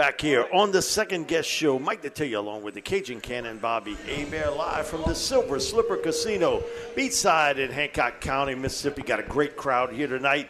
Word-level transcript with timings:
Back 0.00 0.22
here 0.22 0.48
on 0.50 0.72
the 0.72 0.80
second 0.80 1.28
guest 1.28 1.46
show, 1.46 1.78
Mike 1.78 2.02
Detillier 2.02 2.38
along 2.38 2.62
with 2.62 2.72
the 2.72 2.80
Cajun 2.80 3.20
Cannon 3.20 3.58
Bobby 3.58 3.96
Hebert 4.06 4.56
live 4.56 4.86
from 4.86 5.02
the 5.02 5.14
Silver 5.14 5.60
Slipper 5.60 5.98
Casino, 5.98 6.62
beachside 6.96 7.58
in 7.58 7.70
Hancock 7.70 8.18
County, 8.22 8.54
Mississippi. 8.54 9.02
Got 9.02 9.20
a 9.20 9.24
great 9.24 9.58
crowd 9.58 9.92
here 9.92 10.06
tonight. 10.06 10.48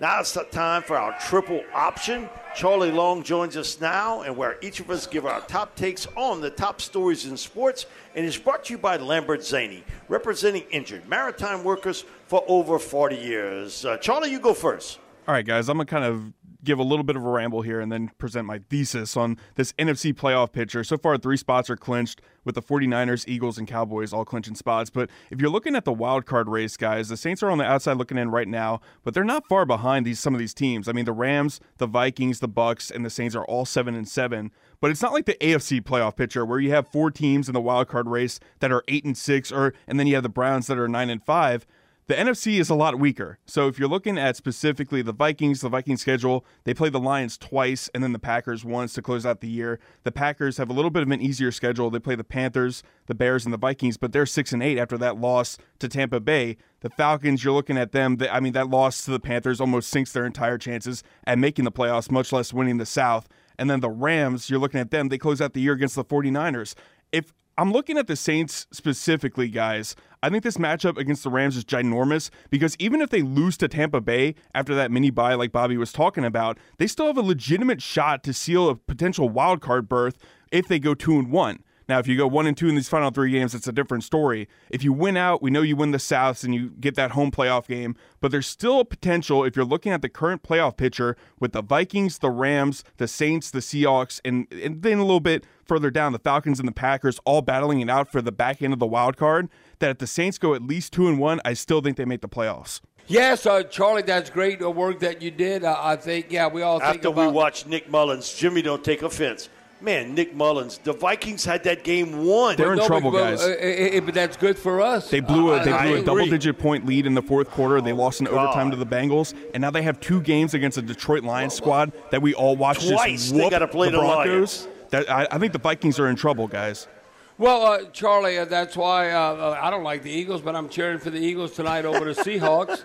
Now 0.00 0.18
it's 0.18 0.36
time 0.50 0.82
for 0.82 0.96
our 0.96 1.16
triple 1.20 1.62
option. 1.72 2.28
Charlie 2.56 2.90
Long 2.90 3.22
joins 3.22 3.56
us 3.56 3.80
now, 3.80 4.22
and 4.22 4.36
where 4.36 4.56
each 4.62 4.80
of 4.80 4.90
us 4.90 5.06
give 5.06 5.26
our 5.26 5.42
top 5.42 5.76
takes 5.76 6.08
on 6.16 6.40
the 6.40 6.50
top 6.50 6.80
stories 6.80 7.24
in 7.24 7.36
sports, 7.36 7.86
and 8.16 8.26
is 8.26 8.36
brought 8.36 8.64
to 8.64 8.72
you 8.72 8.78
by 8.78 8.96
Lambert 8.96 9.42
Zainey, 9.42 9.84
representing 10.08 10.64
injured 10.72 11.08
maritime 11.08 11.62
workers 11.62 12.04
for 12.26 12.44
over 12.48 12.80
40 12.80 13.14
years. 13.14 13.84
Uh, 13.84 13.96
Charlie, 13.98 14.32
you 14.32 14.40
go 14.40 14.54
first. 14.54 14.98
All 15.28 15.34
right, 15.34 15.46
guys, 15.46 15.68
I'm 15.68 15.76
going 15.76 15.86
to 15.86 15.90
kind 15.90 16.04
of 16.04 16.32
give 16.64 16.78
a 16.78 16.82
little 16.82 17.04
bit 17.04 17.16
of 17.16 17.24
a 17.24 17.28
ramble 17.28 17.62
here 17.62 17.80
and 17.80 17.90
then 17.90 18.10
present 18.18 18.46
my 18.46 18.60
thesis 18.70 19.16
on 19.16 19.36
this 19.54 19.72
NFC 19.74 20.12
playoff 20.12 20.52
picture. 20.52 20.82
So 20.82 20.98
far, 20.98 21.16
three 21.16 21.36
spots 21.36 21.70
are 21.70 21.76
clinched 21.76 22.20
with 22.44 22.54
the 22.54 22.62
49ers, 22.62 23.28
Eagles, 23.28 23.58
and 23.58 23.68
Cowboys 23.68 24.12
all 24.12 24.24
clinching 24.24 24.54
spots. 24.54 24.90
But 24.90 25.10
if 25.30 25.40
you're 25.40 25.50
looking 25.50 25.76
at 25.76 25.84
the 25.84 25.92
wild 25.92 26.26
card 26.26 26.48
race, 26.48 26.76
guys, 26.76 27.08
the 27.08 27.16
Saints 27.16 27.42
are 27.42 27.50
on 27.50 27.58
the 27.58 27.64
outside 27.64 27.96
looking 27.96 28.18
in 28.18 28.30
right 28.30 28.48
now, 28.48 28.80
but 29.04 29.14
they're 29.14 29.24
not 29.24 29.46
far 29.46 29.64
behind 29.66 30.06
these 30.06 30.18
some 30.18 30.34
of 30.34 30.40
these 30.40 30.54
teams. 30.54 30.88
I 30.88 30.92
mean, 30.92 31.04
the 31.04 31.12
Rams, 31.12 31.60
the 31.76 31.86
Vikings, 31.86 32.40
the 32.40 32.48
Bucs, 32.48 32.90
and 32.90 33.04
the 33.04 33.10
Saints 33.10 33.36
are 33.36 33.44
all 33.44 33.64
seven 33.64 33.94
and 33.94 34.08
seven. 34.08 34.50
But 34.80 34.90
it's 34.90 35.02
not 35.02 35.12
like 35.12 35.26
the 35.26 35.34
AFC 35.34 35.82
playoff 35.82 36.16
picture 36.16 36.44
where 36.44 36.60
you 36.60 36.70
have 36.70 36.88
four 36.88 37.10
teams 37.10 37.48
in 37.48 37.54
the 37.54 37.60
wild 37.60 37.88
card 37.88 38.08
race 38.08 38.40
that 38.60 38.72
are 38.72 38.84
eight 38.88 39.04
and 39.04 39.16
six, 39.16 39.52
or 39.52 39.74
and 39.86 39.98
then 39.98 40.06
you 40.06 40.14
have 40.14 40.22
the 40.22 40.28
Browns 40.28 40.68
that 40.68 40.78
are 40.78 40.88
nine 40.88 41.10
and 41.10 41.22
five. 41.22 41.66
The 42.08 42.14
NFC 42.14 42.58
is 42.58 42.70
a 42.70 42.74
lot 42.74 42.98
weaker. 42.98 43.38
So 43.44 43.68
if 43.68 43.78
you're 43.78 43.86
looking 43.86 44.16
at 44.16 44.34
specifically 44.34 45.02
the 45.02 45.12
Vikings, 45.12 45.60
the 45.60 45.68
Vikings 45.68 46.00
schedule, 46.00 46.42
they 46.64 46.72
play 46.72 46.88
the 46.88 46.98
Lions 46.98 47.36
twice 47.36 47.90
and 47.92 48.02
then 48.02 48.14
the 48.14 48.18
Packers 48.18 48.64
once 48.64 48.94
to 48.94 49.02
close 49.02 49.26
out 49.26 49.42
the 49.42 49.48
year. 49.48 49.78
The 50.04 50.10
Packers 50.10 50.56
have 50.56 50.70
a 50.70 50.72
little 50.72 50.90
bit 50.90 51.02
of 51.02 51.10
an 51.10 51.20
easier 51.20 51.52
schedule. 51.52 51.90
They 51.90 51.98
play 51.98 52.14
the 52.14 52.24
Panthers, 52.24 52.82
the 53.08 53.14
Bears, 53.14 53.44
and 53.44 53.52
the 53.52 53.58
Vikings, 53.58 53.98
but 53.98 54.12
they're 54.12 54.24
six 54.24 54.54
and 54.54 54.62
eight 54.62 54.78
after 54.78 54.96
that 54.96 55.20
loss 55.20 55.58
to 55.80 55.88
Tampa 55.88 56.18
Bay. 56.18 56.56
The 56.80 56.88
Falcons, 56.88 57.44
you're 57.44 57.52
looking 57.52 57.76
at 57.76 57.92
them. 57.92 58.16
I 58.30 58.40
mean, 58.40 58.54
that 58.54 58.70
loss 58.70 59.04
to 59.04 59.10
the 59.10 59.20
Panthers 59.20 59.60
almost 59.60 59.90
sinks 59.90 60.12
their 60.12 60.24
entire 60.24 60.56
chances 60.56 61.02
at 61.26 61.38
making 61.38 61.66
the 61.66 61.72
playoffs, 61.72 62.10
much 62.10 62.32
less 62.32 62.54
winning 62.54 62.78
the 62.78 62.86
South. 62.86 63.28
And 63.58 63.68
then 63.68 63.80
the 63.80 63.90
Rams, 63.90 64.48
you're 64.48 64.60
looking 64.60 64.80
at 64.80 64.90
them. 64.90 65.08
They 65.08 65.18
close 65.18 65.42
out 65.42 65.52
the 65.52 65.60
year 65.60 65.74
against 65.74 65.96
the 65.96 66.06
49ers. 66.06 66.74
If 67.12 67.34
I'm 67.58 67.72
looking 67.72 67.98
at 67.98 68.06
the 68.06 68.14
Saints 68.14 68.68
specifically, 68.70 69.48
guys. 69.48 69.96
I 70.22 70.30
think 70.30 70.44
this 70.44 70.58
matchup 70.58 70.96
against 70.96 71.24
the 71.24 71.30
Rams 71.30 71.56
is 71.56 71.64
ginormous 71.64 72.30
because 72.50 72.76
even 72.78 73.00
if 73.00 73.10
they 73.10 73.20
lose 73.20 73.56
to 73.56 73.66
Tampa 73.66 74.00
Bay 74.00 74.36
after 74.54 74.76
that 74.76 74.92
mini 74.92 75.10
bye, 75.10 75.34
like 75.34 75.50
Bobby 75.50 75.76
was 75.76 75.92
talking 75.92 76.24
about, 76.24 76.56
they 76.78 76.86
still 76.86 77.08
have 77.08 77.18
a 77.18 77.20
legitimate 77.20 77.82
shot 77.82 78.22
to 78.22 78.32
seal 78.32 78.68
a 78.68 78.76
potential 78.76 79.28
wild 79.28 79.60
card 79.60 79.88
berth 79.88 80.18
if 80.52 80.68
they 80.68 80.78
go 80.78 80.94
two 80.94 81.18
and 81.18 81.32
one. 81.32 81.64
Now, 81.88 81.98
if 81.98 82.06
you 82.06 82.18
go 82.18 82.26
one 82.26 82.46
and 82.46 82.54
two 82.54 82.68
in 82.68 82.74
these 82.74 82.88
final 82.88 83.10
three 83.10 83.30
games, 83.30 83.54
it's 83.54 83.66
a 83.66 83.72
different 83.72 84.04
story. 84.04 84.46
If 84.68 84.84
you 84.84 84.92
win 84.92 85.16
out, 85.16 85.40
we 85.40 85.50
know 85.50 85.62
you 85.62 85.74
win 85.74 85.92
the 85.92 85.98
Souths 85.98 86.44
and 86.44 86.54
you 86.54 86.68
get 86.78 86.96
that 86.96 87.12
home 87.12 87.30
playoff 87.30 87.66
game, 87.66 87.96
but 88.20 88.30
there's 88.30 88.46
still 88.46 88.80
a 88.80 88.84
potential 88.84 89.42
if 89.42 89.56
you're 89.56 89.64
looking 89.64 89.90
at 89.92 90.02
the 90.02 90.08
current 90.10 90.42
playoff 90.42 90.76
picture 90.76 91.16
with 91.40 91.52
the 91.52 91.62
Vikings, 91.62 92.18
the 92.18 92.28
Rams, 92.30 92.84
the 92.98 93.08
Saints, 93.08 93.50
the 93.50 93.60
Seahawks, 93.60 94.20
and, 94.22 94.46
and 94.52 94.82
then 94.82 94.98
a 94.98 95.02
little 95.02 95.18
bit 95.20 95.46
further 95.64 95.90
down, 95.90 96.12
the 96.12 96.18
Falcons 96.18 96.58
and 96.58 96.68
the 96.68 96.72
Packers 96.72 97.18
all 97.24 97.40
battling 97.40 97.80
it 97.80 97.88
out 97.88 98.12
for 98.12 98.20
the 98.20 98.32
back 98.32 98.60
end 98.60 98.74
of 98.74 98.78
the 98.78 98.86
wild 98.86 99.16
card. 99.16 99.48
That 99.78 99.90
if 99.90 99.98
the 99.98 100.06
Saints 100.06 100.36
go 100.36 100.54
at 100.54 100.62
least 100.62 100.92
two 100.92 101.08
and 101.08 101.18
one, 101.18 101.40
I 101.44 101.54
still 101.54 101.80
think 101.80 101.96
they 101.96 102.04
make 102.04 102.20
the 102.20 102.28
playoffs. 102.28 102.80
Yes, 103.06 103.46
uh, 103.46 103.62
Charlie, 103.62 104.02
that's 104.02 104.28
great 104.28 104.60
work 104.60 104.98
that 105.00 105.22
you 105.22 105.30
did. 105.30 105.64
Uh, 105.64 105.74
I 105.78 105.96
think, 105.96 106.26
yeah, 106.28 106.48
we 106.48 106.60
all 106.60 106.82
After 106.82 107.08
about- 107.08 107.28
we 107.28 107.32
watch 107.32 107.64
Nick 107.64 107.90
Mullens, 107.90 108.36
Jimmy, 108.36 108.60
don't 108.60 108.84
take 108.84 109.00
offense. 109.00 109.48
Man, 109.80 110.14
Nick 110.14 110.34
Mullens, 110.34 110.78
the 110.78 110.92
Vikings 110.92 111.44
had 111.44 111.62
that 111.64 111.84
game 111.84 112.26
won. 112.26 112.56
They're 112.56 112.72
in 112.72 112.78
no, 112.78 112.86
trouble, 112.86 113.12
but, 113.12 113.18
guys. 113.18 113.42
Uh, 113.42 113.96
uh, 113.96 114.00
but 114.00 114.12
that's 114.12 114.36
good 114.36 114.58
for 114.58 114.80
us. 114.80 115.08
They 115.08 115.20
blew 115.20 115.52
a, 115.52 115.64
they 115.64 115.70
blew 115.70 115.94
a 115.96 116.02
double-digit 116.02 116.58
point 116.58 116.84
lead 116.84 117.06
in 117.06 117.14
the 117.14 117.22
fourth 117.22 117.48
quarter. 117.50 117.80
They 117.80 117.92
lost 117.92 118.20
in 118.20 118.26
God. 118.26 118.34
overtime 118.34 118.70
to 118.72 118.76
the 118.76 118.86
Bengals, 118.86 119.34
and 119.54 119.60
now 119.60 119.70
they 119.70 119.82
have 119.82 120.00
two 120.00 120.20
games 120.20 120.54
against 120.54 120.78
a 120.78 120.82
Detroit 120.82 121.22
Lions 121.22 121.54
squad 121.54 121.92
that 122.10 122.20
we 122.20 122.34
all 122.34 122.56
watched 122.56 122.88
Twice 122.88 123.22
just 123.22 123.34
they 123.34 123.40
whoop 123.40 123.52
gotta 123.52 123.68
play 123.68 123.88
the 123.88 123.98
the 123.98 124.02
Broncos. 124.02 124.62
Lions. 124.62 124.68
That, 124.90 125.10
I, 125.10 125.28
I 125.30 125.38
think 125.38 125.52
the 125.52 125.58
Vikings 125.60 126.00
are 126.00 126.08
in 126.08 126.16
trouble, 126.16 126.48
guys. 126.48 126.88
Well, 127.36 127.62
uh, 127.62 127.84
Charlie, 127.92 128.36
uh, 128.36 128.46
that's 128.46 128.76
why 128.76 129.12
uh, 129.12 129.20
uh, 129.20 129.58
I 129.62 129.70
don't 129.70 129.84
like 129.84 130.02
the 130.02 130.10
Eagles, 130.10 130.42
but 130.42 130.56
I'm 130.56 130.68
cheering 130.68 130.98
for 130.98 131.10
the 131.10 131.20
Eagles 131.20 131.52
tonight 131.52 131.84
over 131.84 132.12
the 132.12 132.20
Seahawks. 132.24 132.82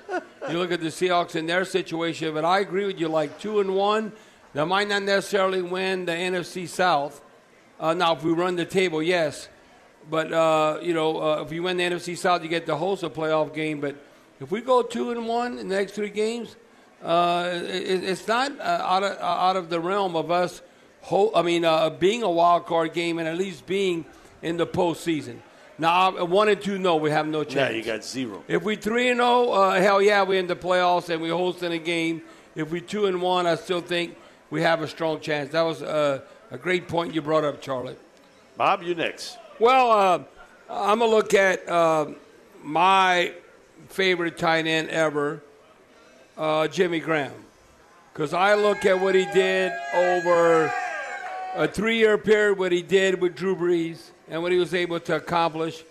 you 0.47 0.59
look 0.59 0.71
at 0.71 0.79
the 0.79 0.89
Seahawks 0.89 1.35
in 1.35 1.47
their 1.47 1.65
situation, 1.65 2.35
but 2.35 2.45
I 2.45 2.59
agree 2.59 2.85
with 2.85 2.99
you. 2.99 3.07
Like 3.07 3.39
two 3.39 3.61
and 3.61 3.75
one, 3.75 4.11
they 4.53 4.63
might 4.65 4.87
not 4.87 5.03
necessarily 5.03 5.61
win 5.61 6.05
the 6.05 6.11
NFC 6.11 6.67
South. 6.67 7.21
Uh, 7.79 7.93
now, 7.93 8.13
if 8.15 8.23
we 8.23 8.31
run 8.31 8.55
the 8.55 8.65
table, 8.65 9.01
yes, 9.01 9.49
but 10.09 10.31
uh, 10.31 10.79
you 10.81 10.93
know, 10.93 11.21
uh, 11.21 11.41
if 11.45 11.51
you 11.51 11.63
win 11.63 11.77
the 11.77 11.83
NFC 11.83 12.17
South, 12.17 12.43
you 12.43 12.49
get 12.49 12.65
to 12.67 12.75
host 12.75 13.03
a 13.03 13.09
playoff 13.09 13.53
game. 13.53 13.79
But 13.81 13.95
if 14.39 14.51
we 14.51 14.61
go 14.61 14.81
two 14.81 15.11
and 15.11 15.27
one 15.27 15.57
in 15.57 15.67
the 15.69 15.75
next 15.75 15.93
three 15.93 16.09
games, 16.09 16.55
uh, 17.03 17.49
it, 17.53 18.03
it's 18.03 18.27
not 18.27 18.57
uh, 18.59 18.63
out 18.63 19.03
of 19.03 19.17
out 19.19 19.55
of 19.55 19.69
the 19.69 19.79
realm 19.79 20.15
of 20.15 20.31
us. 20.31 20.61
Ho- 21.01 21.31
I 21.35 21.41
mean, 21.41 21.65
uh, 21.65 21.89
being 21.89 22.23
a 22.23 22.29
wild 22.29 22.65
card 22.65 22.93
game 22.93 23.19
and 23.19 23.27
at 23.27 23.37
least 23.37 23.65
being 23.65 24.05
in 24.41 24.55
the 24.57 24.67
postseason. 24.67 25.39
Now, 25.77 26.17
uh, 26.17 26.23
one 26.23 26.47
and 26.47 26.61
two, 26.61 26.77
no, 26.77 26.95
we 26.97 27.09
have 27.09 27.27
no 27.27 27.43
chance. 27.43 27.71
Yeah, 27.71 27.77
you 27.77 27.83
got 27.83 28.05
zero. 28.05 28.43
If 28.47 28.63
we 28.63 28.75
three 28.77 29.09
and 29.09 29.17
zero, 29.17 29.49
uh, 29.49 29.81
hell 29.81 30.01
yeah, 30.01 30.21
we're 30.23 30.39
in 30.39 30.47
the 30.47 30.55
playoffs 30.55 31.09
and 31.09 31.21
we're 31.21 31.35
hosting 31.35 31.73
a 31.73 31.77
game. 31.79 32.21
If 32.55 32.69
we 32.71 32.79
two 32.79 33.07
and 33.07 33.21
one, 33.21 33.47
I 33.47 33.55
still 33.55 33.81
think 33.81 34.15
we 34.53 34.61
have 34.61 34.83
a 34.83 34.87
strong 34.87 35.19
chance. 35.19 35.51
That 35.51 35.63
was 35.63 35.81
uh, 35.81 36.21
a 36.51 36.59
great 36.59 36.87
point 36.87 37.15
you 37.15 37.23
brought 37.23 37.43
up, 37.43 37.59
Charlie. 37.59 37.95
Bob, 38.55 38.83
you 38.83 38.93
next. 38.93 39.39
Well, 39.59 39.91
uh, 39.91 40.19
I'm 40.69 40.99
gonna 40.99 41.09
look 41.09 41.33
at 41.33 41.67
uh, 41.67 42.11
my 42.61 43.33
favorite 43.87 44.37
tight 44.37 44.67
end 44.67 44.89
ever, 44.89 45.41
uh, 46.37 46.67
Jimmy 46.67 46.99
Graham, 46.99 47.33
because 48.13 48.31
I 48.31 48.53
look 48.53 48.85
at 48.85 49.01
what 49.01 49.15
he 49.15 49.25
did 49.33 49.71
over 49.95 50.71
a 51.55 51.67
three-year 51.67 52.19
period, 52.19 52.59
what 52.59 52.71
he 52.71 52.83
did 52.83 53.19
with 53.19 53.35
Drew 53.35 53.55
Brees, 53.55 54.11
and 54.29 54.43
what 54.43 54.51
he 54.51 54.59
was 54.59 54.75
able 54.75 54.99
to 54.99 55.15
accomplish. 55.15 55.83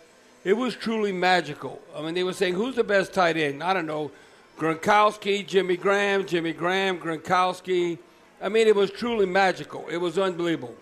It 0.44 0.52
was 0.52 0.76
truly 0.76 1.10
magical. 1.10 1.82
I 1.96 2.02
mean, 2.02 2.14
they 2.14 2.22
were 2.22 2.32
saying, 2.32 2.54
"Who's 2.54 2.76
the 2.76 2.84
best 2.84 3.12
tight 3.12 3.36
end?" 3.36 3.60
I 3.60 3.74
don't 3.74 3.86
know, 3.86 4.12
Gronkowski, 4.56 5.44
Jimmy 5.44 5.76
Graham, 5.76 6.24
Jimmy 6.24 6.52
Graham, 6.52 7.00
Gronkowski. 7.00 7.98
I 8.42 8.48
mean, 8.48 8.66
it 8.66 8.74
was 8.74 8.90
truly 8.90 9.24
magical. 9.24 9.86
It 9.88 9.98
was 9.98 10.18
unbelievable. 10.18 10.74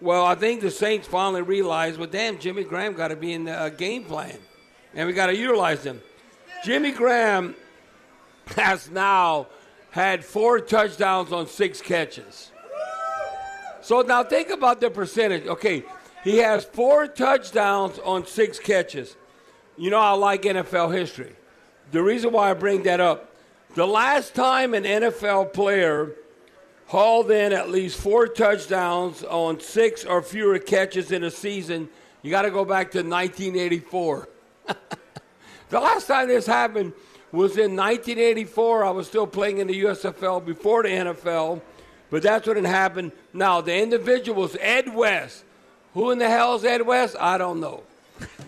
Well, 0.00 0.24
I 0.24 0.34
think 0.34 0.62
the 0.62 0.70
Saints 0.70 1.06
finally 1.06 1.42
realized, 1.42 1.98
well, 1.98 2.08
damn, 2.08 2.38
Jimmy 2.38 2.64
Graham 2.64 2.94
got 2.94 3.08
to 3.08 3.16
be 3.16 3.34
in 3.34 3.44
the 3.44 3.52
uh, 3.52 3.68
game 3.68 4.04
plan, 4.04 4.38
and 4.94 5.06
we 5.06 5.12
got 5.12 5.26
to 5.26 5.36
utilize 5.36 5.84
him. 5.84 6.00
Jimmy 6.64 6.92
Graham 6.92 7.54
has 8.56 8.90
now 8.90 9.48
had 9.90 10.24
four 10.24 10.60
touchdowns 10.60 11.30
on 11.30 11.46
six 11.46 11.82
catches. 11.82 12.52
So 13.82 14.00
now 14.00 14.24
think 14.24 14.48
about 14.48 14.80
the 14.80 14.90
percentage. 14.90 15.46
Okay, 15.46 15.84
he 16.24 16.38
has 16.38 16.64
four 16.64 17.06
touchdowns 17.06 17.98
on 17.98 18.26
six 18.26 18.58
catches. 18.58 19.16
You 19.76 19.90
know, 19.90 19.98
I 19.98 20.12
like 20.12 20.42
NFL 20.42 20.94
history. 20.96 21.34
The 21.90 22.02
reason 22.02 22.32
why 22.32 22.50
I 22.50 22.54
bring 22.54 22.84
that 22.84 23.00
up, 23.00 23.34
the 23.74 23.86
last 23.86 24.34
time 24.34 24.74
an 24.74 24.84
NFL 24.84 25.52
player 25.52 26.12
hauled 26.88 27.30
in 27.30 27.52
at 27.52 27.68
least 27.70 28.00
four 28.00 28.26
touchdowns 28.26 29.22
on 29.22 29.60
six 29.60 30.06
or 30.06 30.22
fewer 30.22 30.58
catches 30.58 31.12
in 31.12 31.22
a 31.22 31.30
season, 31.30 31.88
you 32.22 32.30
got 32.30 32.42
to 32.42 32.50
go 32.50 32.64
back 32.64 32.90
to 32.90 32.98
1984. 32.98 34.28
the 35.68 35.80
last 35.80 36.06
time 36.06 36.28
this 36.28 36.46
happened 36.46 36.94
was 37.30 37.58
in 37.58 37.76
1984. 37.76 38.84
I 38.84 38.90
was 38.90 39.06
still 39.06 39.26
playing 39.26 39.58
in 39.58 39.66
the 39.66 39.82
USFL 39.82 40.44
before 40.44 40.82
the 40.82 40.88
NFL, 40.88 41.60
but 42.08 42.22
that's 42.22 42.48
when 42.48 42.56
it 42.56 42.64
happened. 42.64 43.12
Now, 43.34 43.60
the 43.60 43.76
individual 43.76 44.40
was 44.40 44.56
Ed 44.58 44.94
West. 44.94 45.44
Who 45.92 46.10
in 46.10 46.18
the 46.18 46.28
hell 46.28 46.54
is 46.54 46.64
Ed 46.64 46.86
West? 46.86 47.16
I 47.20 47.36
don't 47.36 47.60
know. 47.60 47.82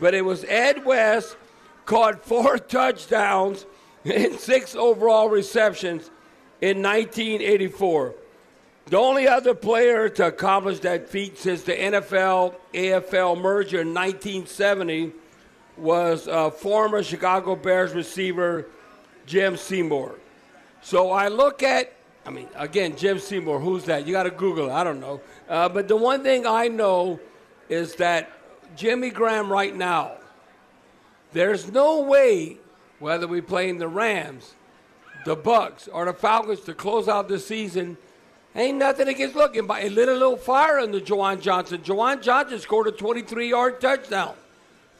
But 0.00 0.14
it 0.14 0.24
was 0.24 0.44
Ed 0.44 0.86
West 0.86 1.36
caught 1.84 2.24
four 2.24 2.56
touchdowns 2.58 3.66
and 4.02 4.40
six 4.40 4.74
overall 4.74 5.28
receptions 5.28 6.10
in 6.62 6.82
1984. 6.82 8.14
The 8.90 8.98
only 8.98 9.28
other 9.28 9.54
player 9.54 10.08
to 10.08 10.26
accomplish 10.26 10.80
that 10.80 11.08
feat 11.08 11.38
since 11.38 11.62
the 11.62 11.74
NFL 11.74 12.56
AFL 12.74 13.40
merger 13.40 13.82
in 13.82 13.94
1970 13.94 15.12
was 15.76 16.26
uh, 16.26 16.50
former 16.50 17.00
Chicago 17.04 17.54
Bears 17.54 17.92
receiver 17.92 18.66
Jim 19.26 19.56
Seymour. 19.56 20.16
So 20.82 21.12
I 21.12 21.28
look 21.28 21.62
at, 21.62 21.92
I 22.26 22.30
mean, 22.30 22.48
again, 22.56 22.96
Jim 22.96 23.20
Seymour, 23.20 23.60
who's 23.60 23.84
that? 23.84 24.08
You 24.08 24.12
got 24.12 24.24
to 24.24 24.30
Google 24.30 24.70
it. 24.70 24.72
I 24.72 24.82
don't 24.82 24.98
know. 24.98 25.20
Uh, 25.48 25.68
but 25.68 25.86
the 25.86 25.96
one 25.96 26.24
thing 26.24 26.44
I 26.44 26.66
know 26.66 27.20
is 27.68 27.94
that 27.94 28.28
Jimmy 28.74 29.10
Graham 29.10 29.52
right 29.52 29.74
now, 29.74 30.14
there's 31.32 31.70
no 31.70 32.00
way, 32.00 32.56
whether 32.98 33.28
we 33.28 33.40
play 33.40 33.68
in 33.68 33.78
the 33.78 33.86
Rams, 33.86 34.56
the 35.24 35.36
Bucs, 35.36 35.88
or 35.92 36.06
the 36.06 36.12
Falcons 36.12 36.62
to 36.62 36.74
close 36.74 37.06
out 37.06 37.28
the 37.28 37.38
season, 37.38 37.96
ain't 38.54 38.78
nothing 38.78 39.08
against 39.08 39.36
looking. 39.36 39.66
But 39.66 39.82
it 39.82 39.92
lit 39.92 40.08
a 40.08 40.12
little 40.12 40.36
fire 40.36 40.78
under 40.78 41.00
Juwan 41.00 41.40
Johnson. 41.40 41.80
Juwan 41.82 42.22
Johnson 42.22 42.58
scored 42.58 42.86
a 42.88 42.92
23-yard 42.92 43.80
touchdown. 43.80 44.34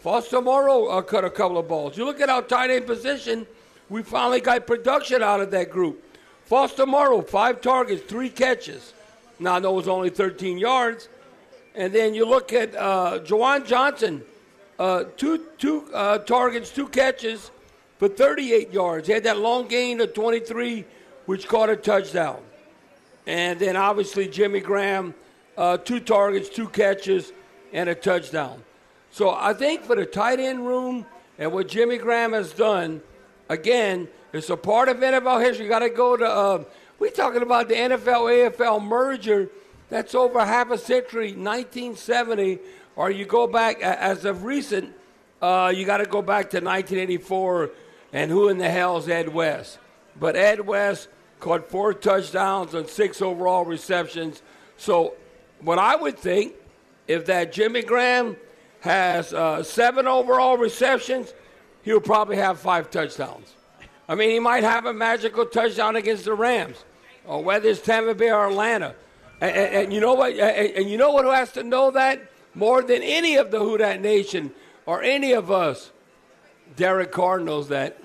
Foster 0.00 0.40
Moreau 0.40 0.86
uh, 0.86 1.02
cut 1.02 1.24
a 1.24 1.30
couple 1.30 1.58
of 1.58 1.68
balls. 1.68 1.96
You 1.96 2.04
look 2.04 2.20
at 2.20 2.30
our 2.30 2.42
tight 2.42 2.70
end 2.70 2.86
position, 2.86 3.46
we 3.90 4.02
finally 4.02 4.40
got 4.40 4.66
production 4.66 5.22
out 5.22 5.40
of 5.40 5.50
that 5.50 5.70
group. 5.70 6.02
Foster 6.44 6.86
Moreau, 6.86 7.20
five 7.22 7.60
targets, 7.60 8.02
three 8.02 8.30
catches. 8.30 8.94
Now, 9.38 9.54
I 9.54 9.58
know 9.58 9.72
it 9.72 9.76
was 9.76 9.88
only 9.88 10.10
13 10.10 10.58
yards. 10.58 11.08
And 11.74 11.92
then 11.92 12.14
you 12.14 12.24
look 12.24 12.52
at 12.52 12.74
uh, 12.74 13.20
Juwan 13.24 13.66
Johnson, 13.66 14.22
uh, 14.78 15.04
two, 15.16 15.44
two 15.58 15.86
uh, 15.94 16.18
targets, 16.18 16.70
two 16.70 16.88
catches 16.88 17.50
for 17.98 18.08
38 18.08 18.72
yards. 18.72 19.06
He 19.06 19.12
had 19.12 19.24
that 19.24 19.38
long 19.38 19.68
gain 19.68 20.00
of 20.00 20.14
23, 20.14 20.84
which 21.26 21.46
caught 21.46 21.70
a 21.70 21.76
touchdown. 21.76 22.40
And 23.26 23.58
then 23.58 23.76
obviously 23.76 24.28
Jimmy 24.28 24.60
Graham, 24.60 25.14
uh, 25.56 25.76
two 25.76 26.00
targets, 26.00 26.48
two 26.48 26.68
catches, 26.68 27.32
and 27.72 27.88
a 27.88 27.94
touchdown. 27.94 28.62
So 29.10 29.30
I 29.30 29.54
think 29.54 29.82
for 29.84 29.96
the 29.96 30.06
tight 30.06 30.40
end 30.40 30.66
room 30.66 31.06
and 31.38 31.52
what 31.52 31.68
Jimmy 31.68 31.98
Graham 31.98 32.32
has 32.32 32.52
done, 32.52 33.02
again, 33.48 34.08
it's 34.32 34.50
a 34.50 34.56
part 34.56 34.88
of 34.88 34.98
NFL 34.98 35.44
history. 35.44 35.64
You 35.64 35.70
got 35.70 35.80
to 35.80 35.90
go 35.90 36.16
to. 36.16 36.24
Uh, 36.24 36.64
we're 36.98 37.10
talking 37.10 37.42
about 37.42 37.68
the 37.68 37.74
NFL 37.74 38.52
AFL 38.52 38.82
merger. 38.82 39.48
That's 39.88 40.14
over 40.14 40.44
half 40.44 40.70
a 40.70 40.78
century, 40.78 41.32
1970. 41.32 42.58
Or 42.94 43.10
you 43.10 43.24
go 43.24 43.46
back 43.46 43.80
as 43.80 44.24
of 44.24 44.44
recent. 44.44 44.94
Uh, 45.42 45.72
you 45.74 45.84
got 45.84 45.96
to 45.96 46.06
go 46.06 46.22
back 46.22 46.50
to 46.50 46.58
1984. 46.58 47.70
And 48.12 48.30
who 48.30 48.48
in 48.48 48.58
the 48.58 48.68
hell 48.68 48.98
is 48.98 49.08
Ed 49.08 49.30
West? 49.30 49.78
But 50.18 50.36
Ed 50.36 50.60
West 50.66 51.08
caught 51.40 51.68
four 51.68 51.94
touchdowns 51.94 52.74
and 52.74 52.88
six 52.88 53.20
overall 53.20 53.64
receptions. 53.64 54.42
So, 54.76 55.14
what 55.60 55.78
I 55.78 55.96
would 55.96 56.18
think, 56.18 56.54
if 57.08 57.26
that 57.26 57.52
Jimmy 57.52 57.82
Graham 57.82 58.36
has 58.80 59.34
uh, 59.34 59.62
seven 59.62 60.06
overall 60.06 60.56
receptions, 60.56 61.34
he'll 61.82 62.00
probably 62.00 62.36
have 62.36 62.60
five 62.60 62.90
touchdowns. 62.90 63.54
I 64.08 64.14
mean, 64.14 64.30
he 64.30 64.38
might 64.40 64.64
have 64.64 64.86
a 64.86 64.92
magical 64.92 65.46
touchdown 65.46 65.96
against 65.96 66.24
the 66.24 66.34
Rams, 66.34 66.84
or 67.26 67.42
whether 67.42 67.68
it's 67.68 67.80
Tampa 67.80 68.14
Bay 68.14 68.30
or 68.30 68.48
Atlanta. 68.48 68.94
And, 69.40 69.56
and, 69.56 69.74
and 69.74 69.92
you 69.92 70.00
know 70.00 70.14
what? 70.14 70.32
And, 70.32 70.76
and, 70.76 70.90
you 70.90 70.96
know 70.96 71.12
what? 71.12 71.24
Who 71.24 71.30
has 71.30 71.52
to 71.52 71.62
know 71.62 71.90
that 71.92 72.20
more 72.54 72.82
than 72.82 73.02
any 73.02 73.36
of 73.36 73.50
the 73.50 73.60
Who 73.60 73.78
Nation 73.78 74.52
or 74.86 75.02
any 75.02 75.32
of 75.32 75.50
us? 75.50 75.90
Derek 76.76 77.12
Carr 77.12 77.40
knows 77.40 77.68
that. 77.68 77.98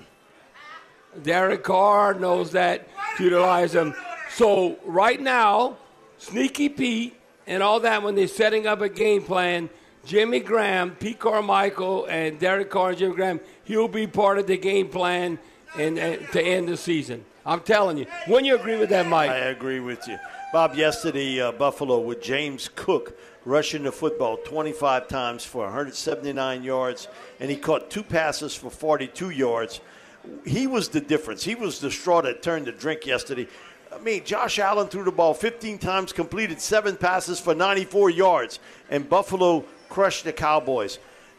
Derek 1.22 1.64
Carr 1.64 2.14
knows 2.14 2.52
that 2.52 2.88
utilize 3.18 3.74
him. 3.74 3.94
So 4.30 4.76
right 4.84 5.20
now, 5.20 5.76
Sneaky 6.18 6.68
Pete 6.68 7.16
and 7.46 7.62
all 7.62 7.80
that 7.80 8.02
when 8.02 8.14
they're 8.14 8.28
setting 8.28 8.66
up 8.66 8.80
a 8.80 8.88
game 8.88 9.22
plan 9.22 9.70
Jimmy 10.04 10.38
Graham, 10.38 10.92
Pete 10.92 11.18
Carmichael, 11.18 12.06
and 12.06 12.38
Derek 12.38 12.70
Carr 12.70 12.90
and 12.90 12.98
Jimmy 12.98 13.16
Graham, 13.16 13.40
he'll 13.64 13.88
be 13.88 14.06
part 14.06 14.38
of 14.38 14.46
the 14.46 14.56
game 14.56 14.88
plan 14.88 15.36
and, 15.76 15.98
and 15.98 16.26
to 16.28 16.40
end 16.40 16.68
the 16.68 16.76
season. 16.76 17.24
I'm 17.44 17.60
telling 17.60 17.98
you. 17.98 18.06
When 18.26 18.44
you 18.44 18.54
agree 18.54 18.76
with 18.76 18.90
that, 18.90 19.06
Mike? 19.06 19.30
I 19.30 19.36
agree 19.36 19.80
with 19.80 20.06
you. 20.06 20.16
Bob, 20.52 20.74
yesterday, 20.74 21.40
uh, 21.40 21.52
Buffalo 21.52 21.98
with 22.00 22.22
James 22.22 22.70
Cook 22.74 23.18
rushing 23.44 23.82
the 23.84 23.92
football 23.92 24.36
25 24.38 25.08
times 25.08 25.44
for 25.44 25.64
179 25.64 26.62
yards, 26.62 27.08
and 27.40 27.50
he 27.50 27.56
caught 27.56 27.90
two 27.90 28.02
passes 28.02 28.54
for 28.54 28.70
42 28.70 29.30
yards. 29.30 29.80
He 30.44 30.66
was 30.66 30.88
the 30.88 31.00
difference. 31.00 31.44
He 31.44 31.54
was 31.54 31.80
the 31.80 31.90
straw 31.90 32.20
that 32.22 32.42
turned 32.42 32.66
the 32.66 32.72
drink 32.72 33.06
yesterday. 33.06 33.48
I 33.92 33.98
mean, 33.98 34.24
Josh 34.24 34.58
Allen 34.58 34.88
threw 34.88 35.04
the 35.04 35.12
ball 35.12 35.34
15 35.34 35.78
times, 35.78 36.12
completed 36.12 36.60
seven 36.60 36.96
passes 36.96 37.40
for 37.40 37.54
94 37.54 38.10
yards, 38.10 38.58
and 38.90 39.08
Buffalo 39.08 39.64
crushed 39.88 40.24
the 40.24 40.32
Cowboys. 40.32 40.98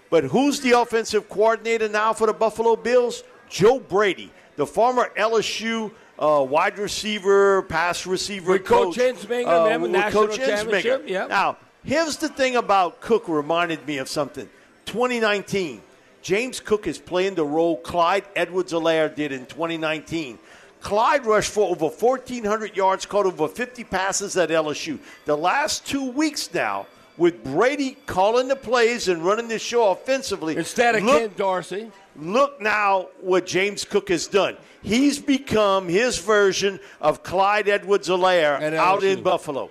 But 0.09 0.23
who's 0.25 0.61
the 0.61 0.71
offensive 0.71 1.29
coordinator 1.29 1.89
now 1.89 2.13
for 2.13 2.27
the 2.27 2.33
Buffalo 2.33 2.75
Bills? 2.75 3.23
Joe 3.49 3.79
Brady, 3.79 4.31
the 4.55 4.65
former 4.65 5.11
LSU 5.17 5.91
uh, 6.19 6.45
wide 6.47 6.77
receiver, 6.77 7.61
pass 7.63 8.05
receiver 8.05 8.53
with 8.53 8.65
coach. 8.65 8.97
Coach 8.97 9.15
Ensminger, 9.15 9.47
uh, 9.83 9.87
national 9.87 10.27
Coach 10.27 10.37
championship. 10.37 11.03
Yeah. 11.07 11.27
Now, 11.27 11.57
here's 11.83 12.17
the 12.17 12.29
thing 12.29 12.55
about 12.55 13.01
Cook 13.01 13.27
reminded 13.27 13.85
me 13.85 13.97
of 13.97 14.09
something. 14.09 14.49
2019, 14.85 15.81
James 16.27 16.59
Cook 16.59 16.87
is 16.87 16.97
playing 16.97 17.35
the 17.35 17.45
role 17.45 17.77
Clyde 17.77 18.25
Edwards-Helaire 18.35 19.15
did 19.15 19.31
in 19.31 19.45
2019. 19.45 20.37
Clyde 20.81 21.25
rushed 21.25 21.53
for 21.53 21.69
over 21.69 21.85
1,400 21.85 22.75
yards, 22.75 23.05
caught 23.05 23.25
over 23.25 23.47
50 23.47 23.85
passes 23.85 24.35
at 24.35 24.49
LSU. 24.49 24.99
The 25.23 25.37
last 25.37 25.87
two 25.87 26.11
weeks 26.11 26.53
now, 26.53 26.85
with 27.15 27.45
Brady 27.45 27.95
calling 28.07 28.49
the 28.49 28.57
plays 28.57 29.07
and 29.07 29.23
running 29.23 29.47
the 29.47 29.57
show 29.57 29.91
offensively. 29.91 30.57
Instead 30.57 30.95
of 30.95 31.03
look, 31.03 31.17
Ken 31.17 31.31
Dorsey. 31.37 31.91
Look 32.17 32.59
now 32.59 33.07
what 33.21 33.45
James 33.45 33.85
Cook 33.85 34.09
has 34.09 34.27
done. 34.27 34.57
He's 34.83 35.19
become 35.19 35.87
his 35.87 36.17
version 36.17 36.81
of 36.99 37.23
Clyde 37.23 37.69
Edwards-Helaire 37.69 38.73
out 38.73 39.01
in 39.01 39.23
Buffalo. 39.23 39.69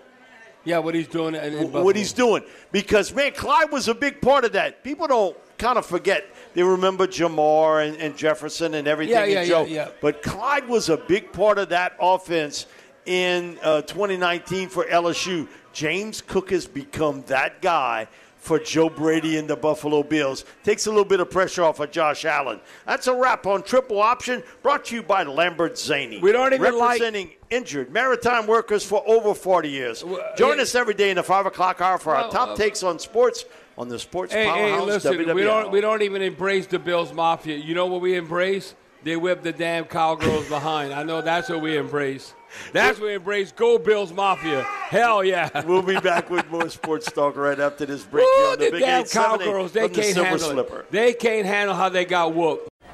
Yeah, 0.65 0.79
what 0.79 0.95
he's 0.95 1.07
doing 1.07 1.35
in, 1.35 1.53
in 1.53 1.71
What 1.71 1.97
he's 1.97 2.15
doing. 2.15 2.45
Because, 2.73 3.15
man, 3.15 3.33
Clyde 3.33 3.71
was 3.71 3.89
a 3.89 3.95
big 3.95 4.23
part 4.23 4.47
of 4.47 4.53
that. 4.53 4.83
People 4.83 5.07
don't 5.07 5.37
kind 5.59 5.79
of 5.79 5.85
forget. 5.87 6.27
They 6.57 6.63
remember 6.63 7.07
Ja'Marr 7.07 7.87
and, 7.87 7.99
and 7.99 8.17
Jefferson 8.17 8.73
and 8.73 8.89
everything 8.89 9.15
yeah, 9.15 9.27
yeah, 9.27 9.41
and 9.41 9.49
Joe. 9.49 9.65
Yeah, 9.67 9.75
yeah. 9.75 9.89
But 10.01 10.23
Clyde 10.23 10.67
was 10.67 10.89
a 10.89 10.97
big 10.97 11.31
part 11.31 11.59
of 11.59 11.69
that 11.69 11.95
offense 12.01 12.65
in 13.05 13.59
uh, 13.63 13.83
2019 13.83 14.71
for 14.71 14.87
LSU. 14.87 15.49
James 15.75 16.23
Cook 16.23 16.51
has 16.53 16.67
become 16.67 17.23
that 17.27 17.61
guy 17.61 18.09
for 18.39 18.59
Joe 18.59 18.89
Brady 18.89 19.37
and 19.37 19.47
the 19.47 19.57
Buffalo 19.57 20.03
Bills. 20.03 20.47
Takes 20.65 20.87
a 20.87 20.91
little 20.91 21.05
bit 21.05 21.21
of 21.21 21.31
pressure 21.31 21.63
off 21.63 21.79
of 21.79 21.91
Josh 21.91 22.25
Allen. 22.25 22.61
That's 22.87 23.07
a 23.07 23.15
wrap 23.15 23.47
on 23.47 23.63
Triple 23.63 24.01
Option, 24.01 24.43
brought 24.63 24.87
to 24.87 24.95
you 24.95 25.03
by 25.03 25.25
Lambert 25.25 25.75
Zainey. 25.75 26.23
We 26.23 26.33
don't 26.33 26.55
even 26.55 26.73
representing 26.73 27.27
like 27.27 27.41
injured 27.51 27.93
maritime 27.93 28.47
workers 28.47 28.83
for 28.83 29.03
over 29.07 29.35
40 29.35 29.69
years. 29.69 30.03
Join 30.39 30.59
us 30.59 30.75
every 30.75 30.95
day 30.95 31.11
in 31.11 31.17
the 31.17 31.23
five 31.23 31.45
o'clock 31.45 31.83
hour 31.83 31.99
for 31.99 32.17
our 32.17 32.31
top 32.31 32.51
uh, 32.51 32.57
takes 32.57 32.83
on 32.83 32.99
sports 32.99 33.45
on 33.79 33.89
the 33.89 33.99
Sports 33.99 34.33
Hey, 34.33 34.45
hey, 34.47 34.81
listen, 34.81 35.15
WWL. 35.15 35.35
we 35.35 35.43
don't 35.43 35.71
we 35.71 35.81
don't 35.81 36.03
even 36.03 36.23
embrace 36.23 36.67
the 36.67 36.79
Bills 36.79 37.13
Mafia. 37.13 37.57
You 37.57 37.75
know 37.75 37.87
what 37.87 38.01
we 38.01 38.15
embrace? 38.17 38.75
They 39.05 39.17
whip 39.17 39.43
the 39.43 39.53
damn 39.53 39.85
cowgirls 39.85 40.49
behind. 40.49 40.93
I 40.93 41.05
know 41.05 41.21
that's 41.21 41.49
what 41.49 41.61
we 41.61 41.77
embrace. 41.77 42.35
That's 42.73 42.99
what 42.99 43.07
we 43.07 43.15
embrace. 43.15 43.53
Go 43.53 43.79
Bills 43.79 44.13
Mafia. 44.13 44.63
Hell 44.63 45.23
yeah. 45.23 45.65
We'll 45.65 45.83
be 45.83 46.01
back 46.01 46.29
with 46.29 46.49
more 46.51 46.69
sports 46.71 47.13
talk 47.13 47.37
right 47.37 47.59
after 47.61 47.87
this 47.87 48.03
break. 48.03 48.25
On 48.25 48.59
the, 48.59 48.65
the 48.65 48.71
Big 48.73 48.81
damn 48.81 49.05
cowgirls. 49.05 49.73
They 49.73 49.89
can't 49.89 50.07
Silver 50.15 50.29
handle 50.31 50.51
Slipper. 50.51 50.81
it. 50.81 50.91
They 50.91 51.13
can't 51.13 51.47
handle 51.47 51.77
how 51.77 51.89
they 51.89 52.05
got 52.05 52.35
whooped. 52.35 52.69